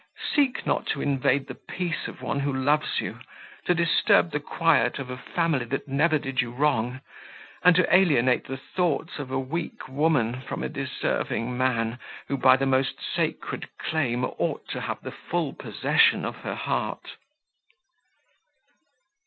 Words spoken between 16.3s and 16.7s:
her